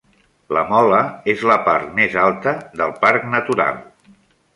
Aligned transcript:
La 0.55 0.61
Mola 0.69 1.01
és 1.33 1.43
la 1.51 1.57
part 1.67 1.91
més 1.99 2.15
alta 2.21 2.53
del 2.81 2.95
Parc 3.05 3.29
Natural. 3.35 3.77